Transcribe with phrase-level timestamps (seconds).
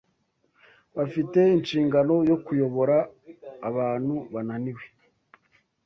[0.97, 2.97] Bafite inshingano yo kuyobora
[3.69, 4.83] abantu banāniwe